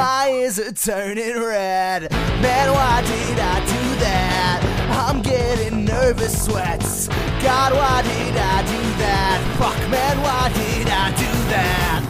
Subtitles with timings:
[0.00, 2.10] My ears are turning red.
[2.10, 4.62] Man, why did I do that?
[4.92, 7.08] I'm getting nervous sweats.
[7.42, 9.56] God, why did I do that?
[9.58, 12.00] Fuck, man, why did I do that?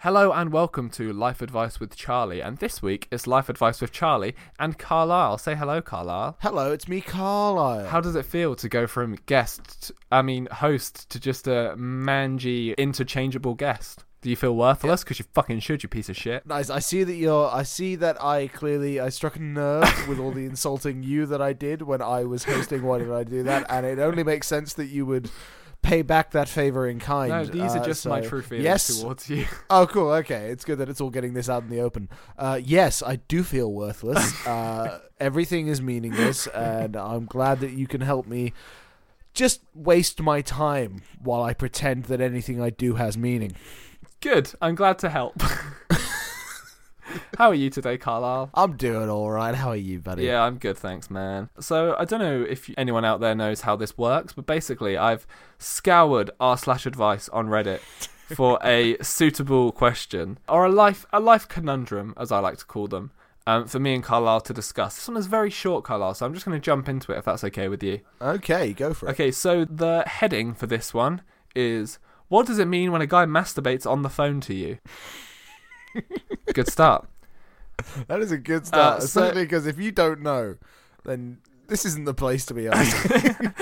[0.00, 2.40] Hello and welcome to Life Advice with Charlie.
[2.40, 5.38] And this week is Life Advice with Charlie and Carlisle.
[5.38, 6.36] Say hello, Carlisle.
[6.40, 7.88] Hello, it's me, Carlisle.
[7.88, 11.74] How does it feel to go from guest, to, I mean, host, to just a
[11.74, 14.04] mangy, interchangeable guest?
[14.22, 15.04] Do you feel worthless?
[15.04, 16.46] Because you fucking should, you piece of shit.
[16.46, 16.68] Nice.
[16.70, 17.48] I see that you're.
[17.48, 21.40] I see that I clearly I struck a nerve with all the insulting you that
[21.40, 22.82] I did when I was hosting.
[22.82, 23.66] Why did I do that?
[23.68, 25.30] And it only makes sense that you would
[25.82, 27.28] pay back that favor in kind.
[27.30, 29.00] No, these are Uh, just my true feelings yes.
[29.00, 29.44] towards you.
[29.70, 30.10] Oh, cool.
[30.10, 32.08] Okay, it's good that it's all getting this out in the open.
[32.36, 34.44] Uh, yes, I do feel worthless.
[34.46, 38.52] Uh, everything is meaningless, and I'm glad that you can help me.
[39.34, 43.54] Just waste my time while I pretend that anything I do has meaning.
[44.26, 44.52] Good.
[44.60, 45.40] I'm glad to help.
[47.38, 48.50] How are you today, Carlisle?
[48.54, 49.54] I'm doing all right.
[49.54, 50.24] How are you, buddy?
[50.24, 51.48] Yeah, I'm good, thanks, man.
[51.60, 55.28] So I don't know if anyone out there knows how this works, but basically, I've
[55.60, 57.78] scoured r slash advice on Reddit
[58.34, 62.88] for a suitable question or a life a life conundrum, as I like to call
[62.88, 63.12] them,
[63.46, 64.96] um, for me and Carlisle to discuss.
[64.96, 67.26] This one is very short, Carlisle, so I'm just going to jump into it if
[67.26, 68.00] that's okay with you.
[68.20, 69.12] Okay, go for it.
[69.12, 71.22] Okay, so the heading for this one
[71.54, 74.78] is what does it mean when a guy masturbates on the phone to you?
[76.52, 77.08] Good start.
[78.08, 80.56] That is a good start, Uh, so- especially because if you don't know,
[81.04, 81.38] then
[81.68, 83.52] this isn't the place to be asking.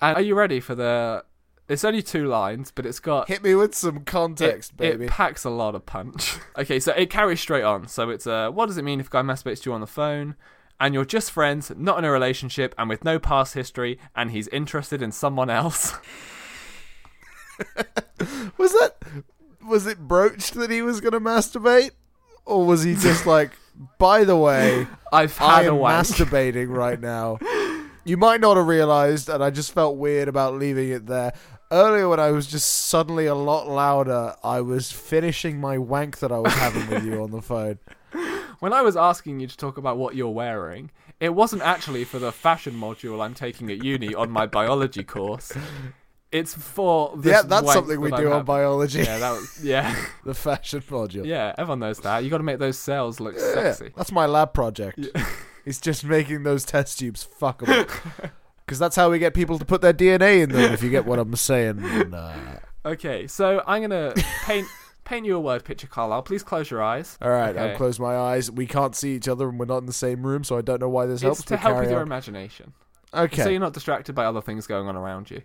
[0.00, 1.24] And are you ready for the?
[1.68, 5.04] It's only two lines, but it's got Hit me with some context, it, baby.
[5.04, 6.38] It packs a lot of punch.
[6.58, 7.86] okay, so it carries straight on.
[7.86, 9.86] So it's uh, what does it mean if a guy masturbates to you on the
[9.86, 10.34] phone,
[10.80, 14.48] and you're just friends, not in a relationship, and with no past history, and he's
[14.48, 15.94] interested in someone else?
[18.58, 18.96] was that
[19.66, 21.92] was it broached that he was going to masturbate,
[22.44, 23.52] or was he just like,
[23.98, 26.06] by the way, I've I had a am wank.
[26.06, 27.38] masturbating right now?
[28.04, 31.32] You might not have realized, and I just felt weird about leaving it there.
[31.70, 36.30] Earlier, when I was just suddenly a lot louder, I was finishing my wank that
[36.32, 37.78] I was having with you on the phone.
[38.58, 40.90] when I was asking you to talk about what you're wearing,
[41.20, 45.52] it wasn't actually for the fashion module I'm taking at uni on my biology course.
[46.32, 48.44] It's for this yeah, that's something we that do on having.
[48.46, 49.00] biology.
[49.00, 49.94] Yeah, that was yeah,
[50.24, 51.26] the fashion module.
[51.26, 51.54] yeah.
[51.58, 52.24] Everyone knows that.
[52.24, 53.92] You got to make those cells look Yeah, sexy.
[53.96, 54.98] that's my lab project.
[55.66, 57.88] it's just making those test tubes fuckable.
[58.64, 61.04] Because that's how we get people to put their DNA in them, if you get
[61.04, 61.80] what I'm saying.
[61.82, 62.32] And, uh,
[62.86, 64.14] Okay, so I'm gonna
[64.44, 64.66] paint
[65.04, 66.22] paint you a word picture, Carlisle.
[66.22, 67.18] Please close your eyes.
[67.20, 67.72] all right, Okay.
[67.72, 68.50] I've closed my eyes.
[68.52, 70.80] We can't see each other and we're not in the same room, so I don't
[70.80, 71.42] know why this helps.
[71.44, 72.06] To help with your on.
[72.06, 72.72] imagination,
[73.12, 73.42] Okay.
[73.42, 75.42] so you're not distracted by other things going on around you.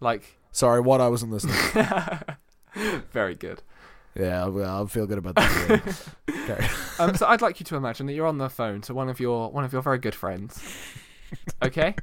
[0.00, 1.00] Like, Sorry, what?
[1.00, 1.56] I wasn't listening.
[3.12, 3.62] very good.
[4.14, 6.06] yeah, I'll, I'll feel good about that.
[6.30, 6.68] okay.
[7.00, 9.20] Um, so I'd like you to imagine that you're on the phone to one of
[9.20, 10.60] your one of your very good friends.
[11.62, 11.94] Okay,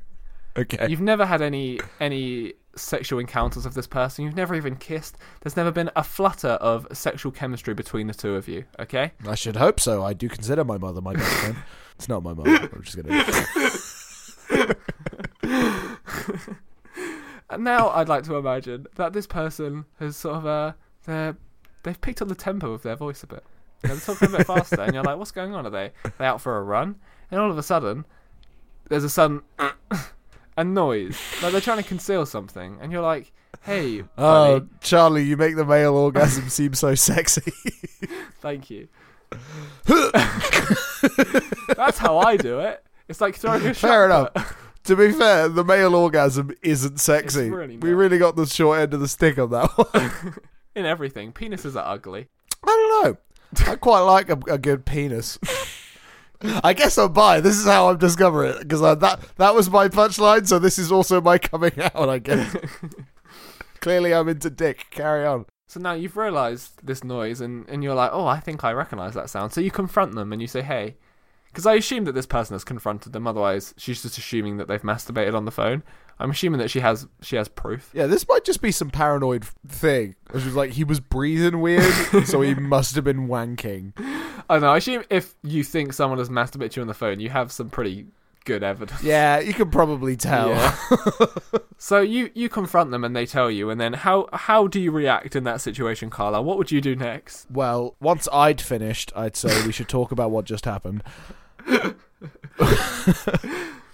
[0.56, 0.88] Okay.
[0.88, 4.24] you've never had any any sexual encounters of this person.
[4.24, 5.18] You've never even kissed.
[5.42, 8.64] There's never been a flutter of sexual chemistry between the two of you.
[8.80, 9.12] Okay.
[9.28, 10.02] I should hope so.
[10.04, 11.58] I do consider my mother my best friend.
[11.98, 12.70] It's not my mother.
[12.74, 13.22] I'm just kidding.
[17.56, 20.74] And now I'd like to imagine that this person has sort of uh,
[21.06, 21.36] they're,
[21.84, 23.44] they've picked up the tempo of their voice a bit.
[23.84, 25.66] You know, they're talking a bit faster, and you're like, "What's going on?
[25.66, 26.96] Are they they out for a run?"
[27.32, 28.06] And all of a sudden,
[28.90, 29.42] there's a sudden
[30.58, 35.24] a noise, like they're trying to conceal something, and you're like, "Hey, Oh, buddy, Charlie,
[35.24, 37.52] you make the male orgasm seem so sexy.
[38.42, 38.88] thank you."
[41.76, 42.84] That's how I do it.
[43.08, 44.65] It's like throwing a Fair shot enough.
[44.86, 47.50] To be fair, the male orgasm isn't sexy.
[47.50, 50.36] really we really got the short end of the stick on that one.
[50.76, 51.32] in everything.
[51.32, 52.28] Penises are ugly.
[52.64, 53.72] I don't know.
[53.72, 55.40] I quite like a, a good penis.
[56.64, 57.40] I guess I'm bi.
[57.40, 60.48] This is how I'm discovering it because uh, that that was my punchline.
[60.48, 62.10] So this is also my coming out.
[62.10, 62.56] I guess.
[63.80, 64.88] Clearly, I'm into dick.
[64.92, 65.46] Carry on.
[65.68, 69.14] So now you've realised this noise, and, and you're like, oh, I think I recognise
[69.14, 69.52] that sound.
[69.52, 70.96] So you confront them and you say, hey,
[71.56, 73.26] because I assume that this person has confronted them.
[73.26, 75.84] Otherwise, she's just assuming that they've masturbated on the phone.
[76.20, 77.92] I'm assuming that she has she has proof.
[77.94, 80.16] Yeah, this might just be some paranoid thing.
[80.32, 81.94] Which was like he was breathing weird,
[82.26, 83.94] so he must have been wanking.
[84.50, 84.74] I don't know.
[84.74, 87.54] I assume if you think someone has masturbated to you on the phone, you have
[87.54, 88.08] some pretty
[88.44, 89.02] good evidence.
[89.02, 90.50] Yeah, you can probably tell.
[90.50, 90.76] Yeah.
[91.78, 94.92] so you you confront them and they tell you, and then how how do you
[94.92, 96.42] react in that situation, Carla?
[96.42, 97.50] What would you do next?
[97.50, 101.02] Well, once I'd finished, I'd say we should talk about what just happened.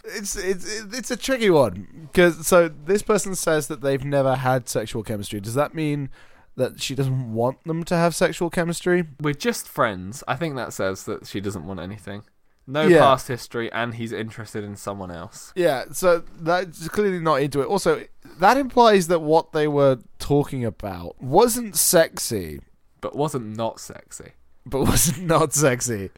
[0.05, 4.67] It's it's it's a tricky one because so this person says that they've never had
[4.69, 5.39] sexual chemistry.
[5.39, 6.09] Does that mean
[6.55, 9.05] that she doesn't want them to have sexual chemistry.
[9.21, 10.21] We're just friends.
[10.27, 12.23] I think that says that she doesn't want anything.
[12.67, 12.99] No Yeah.
[12.99, 15.51] past history, and he's interested in someone else.
[15.55, 17.67] Yeah, so that's clearly not into it.
[17.67, 18.03] Also,
[18.39, 22.59] that implies that what they were talking about wasn't sexy,
[22.99, 24.33] But wasn't not sexy.
[24.65, 26.11] but was not not sexy.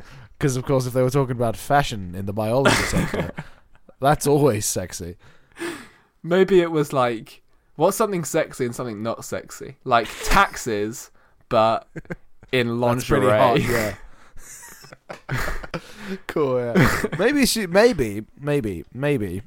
[0.44, 3.32] Because, of course, if they were talking about fashion in the biology sector,
[4.02, 5.16] that's always sexy.
[6.22, 7.42] Maybe it was like,
[7.78, 9.78] what's something sexy and something not sexy?
[9.86, 11.12] Like taxes,
[11.48, 11.88] but
[12.52, 13.26] in lingerie.
[13.26, 13.96] hot, yeah.
[16.28, 17.04] cool, yeah.
[17.18, 19.44] maybe she, maybe, maybe, maybe.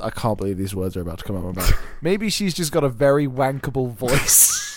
[0.00, 1.82] I can't believe these words are about to come out of my mouth.
[2.00, 4.62] Maybe she's just got a very wankable voice.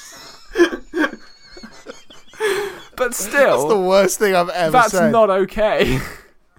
[3.00, 4.72] But still, That's the worst thing I've ever said.
[4.74, 5.12] that's said.
[5.12, 6.00] not okay.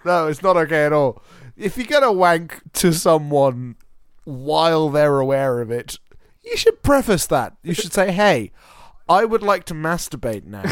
[0.03, 1.23] No, it's not okay at all.
[1.59, 3.77] If you're gonna wank to someone
[4.25, 5.99] while they're aware of it,
[6.43, 7.53] you should preface that.
[7.63, 8.51] You should say, "Hey,
[9.11, 10.65] I would like to masturbate now."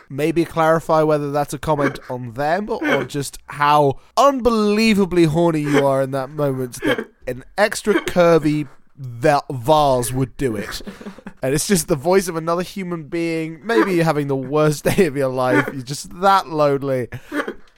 [0.10, 6.02] Maybe clarify whether that's a comment on them or just how unbelievably horny you are
[6.02, 8.66] in that moment that an extra curvy
[9.00, 10.82] va- vase would do it.
[11.42, 13.64] And it's just the voice of another human being.
[13.64, 15.70] Maybe you're having the worst day of your life.
[15.72, 17.08] You're just that lonely.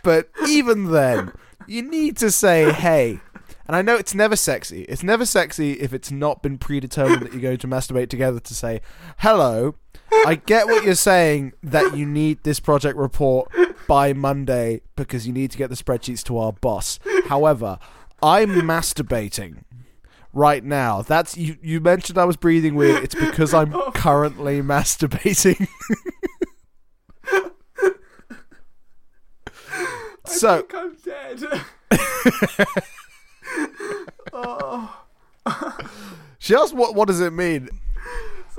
[0.03, 1.31] But even then,
[1.69, 3.21] you need to say, hey.
[3.69, 4.83] And I know it's never sexy.
[4.83, 8.53] It's never sexy if it's not been predetermined that you're going to masturbate together to
[8.53, 8.81] say,
[9.19, 9.77] hello,
[10.27, 13.49] I get what you're saying that you need this project report
[13.87, 16.99] by Monday because you need to get the spreadsheets to our boss.
[17.27, 17.79] However,
[18.21, 19.63] I'm masturbating
[20.33, 21.03] right now.
[21.03, 23.05] That's you you mentioned I was breathing weird.
[23.05, 23.91] It's because I'm oh.
[23.93, 25.69] currently masturbating.
[30.27, 31.45] so think I'm dead.
[34.33, 35.03] oh,
[36.39, 37.69] she asked what what does it mean?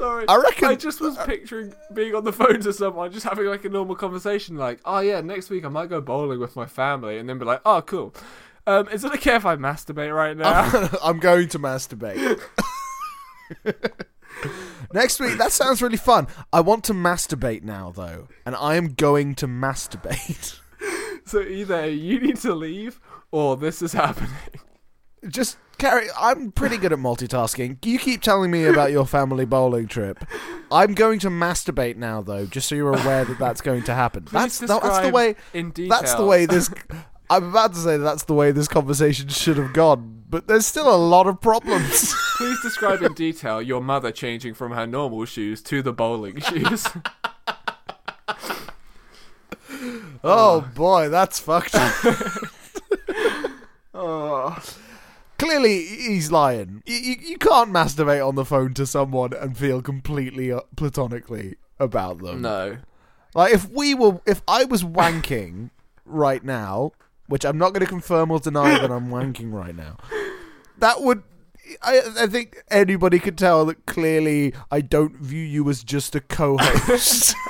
[0.04, 0.28] sorry.
[0.28, 3.66] I reckon- I just was picturing being on the phone to someone, just having like
[3.66, 7.18] a normal conversation, like, "Oh yeah, next week I might go bowling with my family,"
[7.18, 8.14] and then be like, "Oh cool."
[8.66, 10.90] Um, is it okay if I masturbate right now?
[11.04, 12.40] I'm going to masturbate.
[14.94, 16.28] Next week, that sounds really fun.
[16.52, 20.60] I want to masturbate now, though, and I am going to masturbate.
[21.26, 23.00] so either you need to leave,
[23.32, 24.30] or this is happening.
[25.28, 26.08] Just carry.
[26.18, 27.84] I'm pretty good at multitasking.
[27.86, 30.24] You keep telling me about your family bowling trip.
[30.72, 34.24] I'm going to masturbate now, though, just so you're aware that that's going to happen.
[34.24, 35.36] Please That's the, that's the way.
[35.54, 35.90] in detail.
[35.98, 36.70] That's the way this.
[37.34, 40.94] I'm about to say that's the way this conversation should have gone, but there's still
[40.94, 42.14] a lot of problems.
[42.38, 46.88] Please describe in detail your mother changing from her normal shoes to the bowling shoes.
[50.24, 51.74] oh boy, that's fucked.
[51.74, 51.92] up.
[53.96, 54.64] oh.
[55.40, 56.84] Clearly, he's lying.
[56.86, 61.56] You, you, you can't masturbate on the phone to someone and feel completely uh, platonically
[61.80, 62.44] about them.
[62.44, 62.78] No.
[63.34, 65.72] Like if we were, if I was wanking
[66.06, 66.92] right now,
[67.28, 69.98] which I'm not going to confirm or deny that I'm wanking right now,
[70.80, 71.24] that would.
[71.82, 76.20] I, I think anybody could tell that clearly I don't view you as just a
[76.20, 77.36] co-host.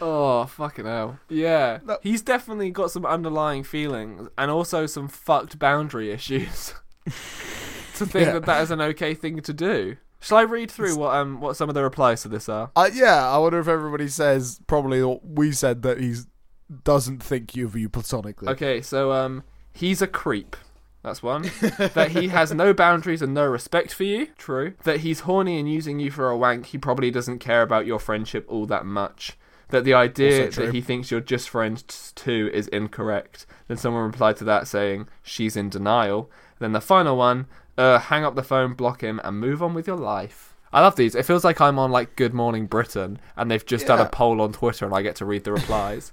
[0.00, 1.18] Oh, fucking hell.
[1.30, 1.78] Yeah.
[1.84, 1.96] No.
[2.02, 6.74] He's definitely got some underlying feelings and also some fucked boundary issues.
[7.06, 8.32] to think Yeah.
[8.34, 9.96] that that is an okay thing to do.
[10.20, 12.70] Shall I read through what um what some of the replies to this are?
[12.76, 16.16] uh, yeah, I wonder if everybody says probably what we said that he
[16.82, 18.48] doesn't think you of you platonically.
[18.48, 20.56] Okay, so um he's a creep.
[21.02, 21.42] That's one.
[21.60, 24.28] that he has no boundaries and no respect for you.
[24.38, 24.72] True.
[24.84, 26.66] That he's horny and using you for a wank.
[26.66, 29.36] He probably doesn't care about your friendship all that much.
[29.68, 33.44] That the idea that he thinks you're just friends too is incorrect.
[33.68, 36.30] Then someone replied to that saying she's in denial.
[36.58, 39.86] Then the final one, uh, hang up the phone, block him, and move on with
[39.86, 40.54] your life.
[40.72, 41.14] I love these.
[41.14, 44.40] It feels like I'm on like Good Morning Britain, and they've just done a poll
[44.40, 46.12] on Twitter, and I get to read the replies.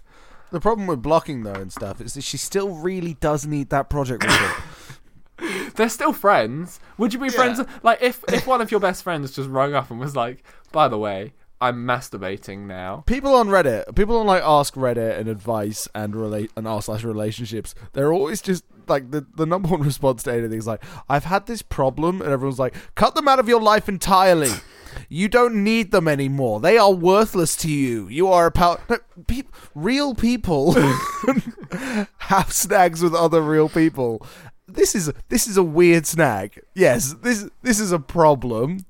[0.51, 3.89] The problem with blocking though and stuff is that she still really does need that
[3.89, 5.74] project report.
[5.75, 6.79] They're still friends.
[6.98, 7.60] Would you be friends?
[7.84, 10.88] Like if if one of your best friends just rung up and was like, "By
[10.88, 15.88] the way, I'm masturbating now." people on Reddit, people on like Ask Reddit and advice
[15.96, 20.22] and relate and r slash relationships, they're always just like the the number one response
[20.24, 23.48] to anything is like, I've had this problem, and everyone's like, cut them out of
[23.48, 24.51] your life entirely.
[25.10, 26.60] You don't need them anymore.
[26.60, 28.07] They are worthless to you.
[28.07, 28.79] You are a power.
[28.89, 29.43] No, pe-
[29.75, 30.74] real people
[32.17, 34.25] have snags with other real people.
[34.67, 36.62] This is this is a weird snag.
[36.75, 38.86] Yes, this this is a problem,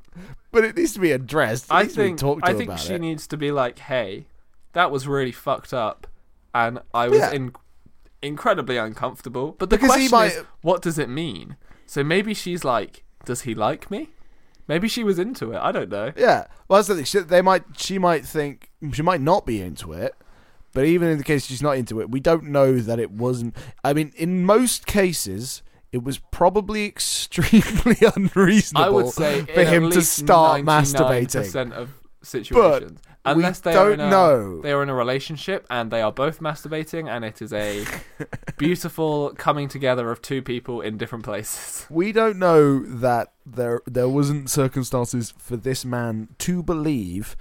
[0.51, 1.65] but it needs to be addressed.
[1.65, 3.01] It I needs to be think I think she it.
[3.01, 4.27] needs to be like, "Hey,
[4.73, 6.07] that was really fucked up,
[6.53, 7.31] and I was Yeah.
[7.31, 7.53] in
[8.21, 11.55] incredibly uncomfortable." But the Because question is, what does it mean?
[11.87, 14.09] So maybe she's like, "Does he like me?"
[14.71, 15.57] Maybe she was into it.
[15.57, 16.13] I don't know.
[16.15, 17.03] Yeah, well, that's the thing.
[17.03, 20.15] She, they might, she might think she might not be into it,
[20.71, 23.53] but even in the case she's not into it, we don't know that it wasn't.
[23.83, 25.61] I mean, in most cases,
[25.91, 31.73] it was probably extremely unreasonable I would say for him to start masturbating.
[31.73, 31.89] of
[32.23, 33.01] situations.
[33.23, 34.61] Unless they are don't in a, know.
[34.61, 37.85] they are in a relationship and they are both masturbating, and it is a
[38.57, 41.85] beautiful coming together of two people in different places.
[41.91, 47.35] We don't know that there there wasn't circumstances for this man to believe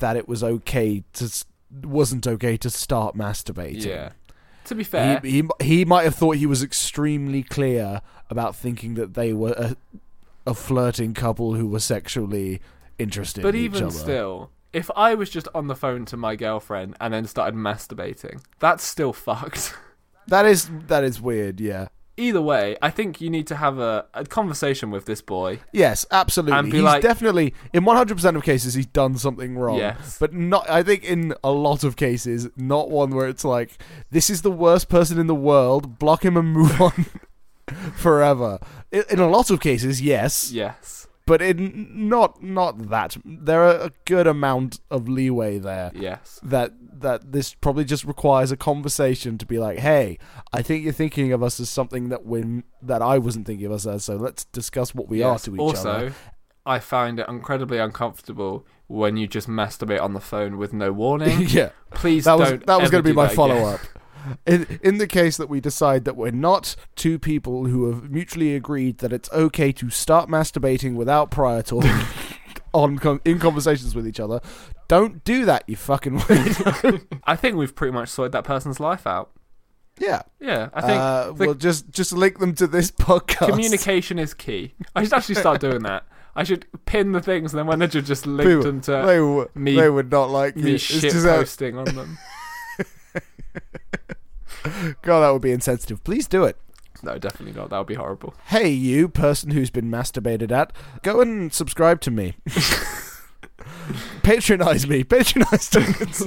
[0.00, 1.30] that it was okay to
[1.84, 3.84] wasn't okay to start masturbating.
[3.84, 4.10] Yeah.
[4.64, 8.94] To be fair, He, he he might have thought he was extremely clear about thinking
[8.94, 9.76] that they were a,
[10.46, 12.60] a flirting couple who were sexually
[12.98, 16.36] interested but in each even still, if I was just on the phone to my
[16.36, 19.74] girlfriend and then started masturbating, that's still fucked.
[20.28, 21.60] that is that is weird.
[21.60, 21.88] Yeah.
[22.16, 25.60] Either way, I think you need to have a, a conversation with this boy.
[25.72, 26.70] Yes, absolutely.
[26.72, 29.78] He's like- definitely in 100% of cases he's done something wrong.
[29.78, 30.18] Yes.
[30.20, 34.28] But not I think in a lot of cases not one where it's like this
[34.28, 37.06] is the worst person in the world, block him and move on
[37.96, 38.58] forever.
[38.92, 41.06] In, in a lot of cases, yes, Yes.
[41.30, 43.16] But in not not that.
[43.24, 45.92] There are a good amount of leeway there.
[45.94, 46.40] Yes.
[46.42, 46.72] That
[47.02, 50.18] that this probably just requires a conversation to be like, "Hey,
[50.52, 53.70] I think you're thinking of us as something that when that I wasn't thinking of
[53.70, 56.14] us as, so let's discuss what we are to each also, other."
[56.66, 61.42] I find it incredibly uncomfortable when you just masturbate on the phone with no warning.
[61.46, 61.70] yeah.
[61.94, 62.66] Please that was don't.
[62.66, 63.80] that was going to be my follow up.
[64.46, 68.54] In, in the case that we decide that we're not two people who have mutually
[68.54, 71.84] agreed that it's okay to start masturbating without prior talk
[72.74, 74.40] on con- in conversations with each other,
[74.88, 77.18] don't do that, you fucking weirdo.
[77.24, 79.30] I think we've pretty much sorted that person's life out.
[79.98, 80.22] yeah.
[80.40, 83.48] Yeah, I think uh, the we'll just just link them to this podcast.
[83.48, 84.74] communication is key.
[84.94, 86.04] I should actually start doing that.
[86.34, 89.16] I should pin the things, and then when they're just linked People, them to they,
[89.16, 90.78] w- me- they would not like me you.
[90.78, 92.18] Shit posting on them.
[95.02, 96.02] God, that would be insensitive.
[96.04, 96.56] Please do it.
[97.02, 97.70] No, definitely not.
[97.70, 98.34] That would be horrible.
[98.46, 102.36] Hey, you person who's been masturbated at, go and subscribe to me.
[104.22, 105.02] Patronize me.
[105.04, 106.26] Patronize Duncan's.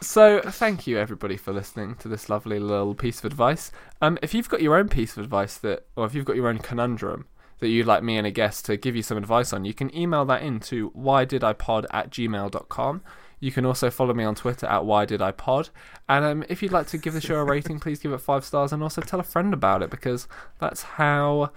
[0.00, 3.72] So, thank you everybody for listening to this lovely little piece of advice.
[4.00, 6.48] Um, if you've got your own piece of advice that, or if you've got your
[6.48, 7.26] own conundrum
[7.58, 9.94] that you'd like me and a guest to give you some advice on, you can
[9.96, 13.02] email that in to whydidipod at gmail.com.
[13.40, 15.70] You can also follow me on Twitter at whydidipod.
[16.08, 18.44] And um, if you'd like to give the show a rating, please give it five
[18.44, 20.26] stars and also tell a friend about it because
[20.58, 21.52] that's how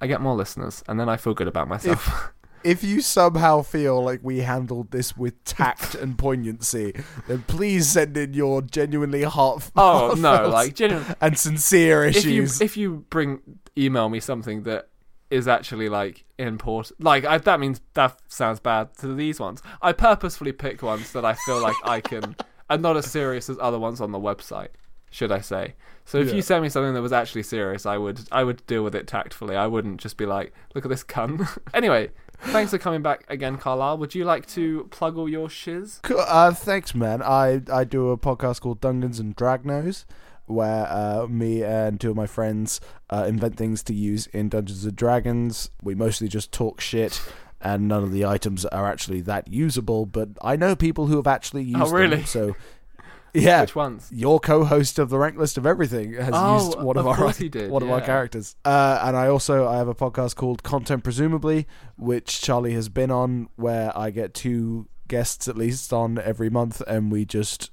[0.00, 2.32] I get more listeners and then I feel good about myself.
[2.64, 6.94] if you somehow feel like we handled this with tact and poignancy,
[7.28, 9.70] then please send in your genuinely heart.
[9.76, 11.14] oh, no, like, genuinely.
[11.20, 12.60] and sincere if you issues.
[12.60, 13.40] if you bring
[13.76, 14.88] email me something that
[15.32, 19.92] is actually like important like I, that means that sounds bad to these ones i
[19.92, 22.36] purposefully pick ones that i feel like i can
[22.70, 24.68] are not as serious as other ones on the website
[25.10, 25.74] should i say
[26.04, 26.34] so if Yeah.
[26.34, 29.06] you send me something that was actually serious i would i would deal with it
[29.06, 32.10] tactfully i wouldn't just be like look at this cunt anyway
[32.46, 36.18] thanks for coming back again carlisle would you like to plug all your shiz Cool.
[36.26, 37.22] Uh, thanks, man.
[37.22, 40.04] I I do a podcast called Dungeons and Dragnos,
[40.52, 42.80] where uh, me and two of my friends
[43.10, 45.70] uh, invent things to use in Dungeons and Dragons.
[45.82, 47.20] We mostly just talk shit.
[47.64, 51.28] And none of the items are actually that usable, but I know people who have
[51.28, 52.16] actually used Oh, really?
[52.16, 52.24] them.
[52.26, 52.56] So,
[53.34, 56.96] yeah, which ones your co-host of the rank list of everything has Oh, used one
[56.96, 58.56] of, of our did, one of our characters.
[58.64, 63.12] Uh, and I also I have a podcast called Content Presumably, which Charlie has been
[63.12, 67.70] on, where I get two guests at least on every month, and we just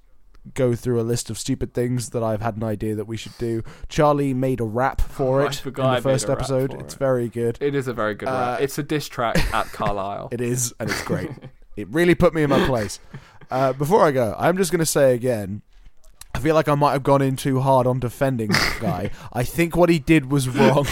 [0.53, 3.37] go through a list of stupid things that I've had an idea that we should
[3.37, 3.63] do.
[3.87, 6.73] Charlie made a rap for Oh, it in the made first episode.
[6.75, 6.99] It's it.
[6.99, 7.57] very good.
[7.61, 8.61] it is a very good Uh, rap.
[8.61, 11.29] it's a diss track at carlisle It is, and it's great.
[11.75, 12.99] it really put me in my place.
[13.51, 15.61] Uh, before I go, I'm just going to say again.
[16.35, 19.09] I feel like I might have gone in too hard on defending that guy.
[19.33, 20.85] I think what he did was wrong.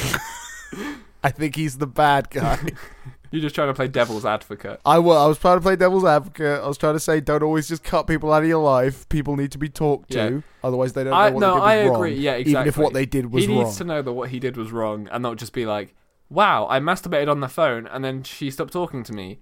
[1.24, 2.60] I think he's the bad guy.
[3.32, 4.80] You're just trying to play devil's advocate.
[4.86, 6.62] I wa- I was trying to play devil's advocate.
[6.64, 9.08] I was trying to say don't always just cut people out of your life.
[9.10, 10.40] People need to be talked to, Yeah.
[10.64, 11.96] otherwise they don't know I what no, they did was I wrong.
[11.96, 12.16] agree.
[12.16, 12.52] Yeah, exactly.
[12.52, 13.50] Even if what they did was wrong.
[13.50, 13.76] he needs wrong.
[13.78, 15.94] to know that what he did was wrong, and not just be like,
[16.30, 19.40] "Wow, I masturbated on the phone, and then she stopped talking to me."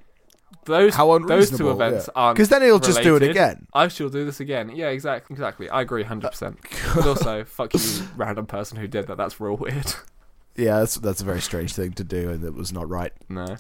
[0.66, 2.22] Those How those two events yeah.
[2.22, 3.68] aren't Because then he'll just do it again.
[3.74, 4.72] I shall do this again.
[4.74, 5.34] Yeah, exactly.
[5.34, 5.70] Exactly.
[5.70, 6.60] I agree, uh, hundred percent.
[6.96, 7.80] But also, fuck you,
[8.16, 9.18] random person who did that.
[9.18, 9.94] That's real weird.
[10.56, 13.12] Yeah, that's that's a very strange thing to do, and it was not right.
[13.30, 13.58] no.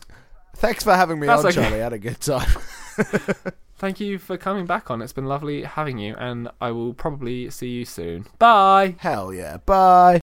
[0.57, 1.61] Thanks for having me That's on, okay.
[1.61, 1.81] Charlie.
[1.81, 2.47] I had a good time.
[3.77, 5.01] Thank you for coming back on.
[5.01, 8.27] It's been lovely having you, and I will probably see you soon.
[8.39, 8.95] Bye.
[8.99, 9.57] Hell yeah!
[9.57, 10.13] Bye.